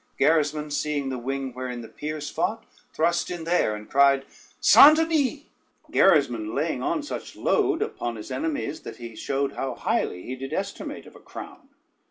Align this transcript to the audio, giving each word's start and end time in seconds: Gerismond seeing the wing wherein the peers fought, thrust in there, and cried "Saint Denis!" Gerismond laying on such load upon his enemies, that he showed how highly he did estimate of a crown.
Gerismond 0.19 0.71
seeing 0.73 1.09
the 1.09 1.19
wing 1.19 1.53
wherein 1.53 1.81
the 1.81 1.87
peers 1.87 2.27
fought, 2.31 2.65
thrust 2.91 3.29
in 3.29 3.43
there, 3.43 3.75
and 3.75 3.87
cried 3.87 4.25
"Saint 4.59 4.97
Denis!" 4.97 5.41
Gerismond 5.91 6.55
laying 6.55 6.81
on 6.81 7.03
such 7.03 7.35
load 7.35 7.83
upon 7.83 8.15
his 8.15 8.31
enemies, 8.31 8.79
that 8.81 8.97
he 8.97 9.15
showed 9.15 9.51
how 9.53 9.75
highly 9.75 10.23
he 10.23 10.35
did 10.35 10.53
estimate 10.53 11.05
of 11.05 11.15
a 11.15 11.19
crown. 11.19 11.69